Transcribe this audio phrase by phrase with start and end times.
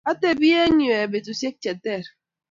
[0.11, 2.03] atebie eng' yue betusiek che ter